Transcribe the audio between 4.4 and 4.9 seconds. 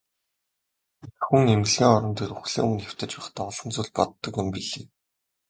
юм билээ.